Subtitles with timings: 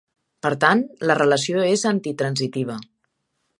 [0.45, 0.81] Per tant,
[1.11, 2.79] la relació és antitransitiva.